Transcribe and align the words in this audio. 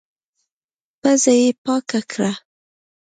پزه 1.01 1.33
يې 1.41 1.49
پاکه 1.65 2.01
کړه. 2.11 2.31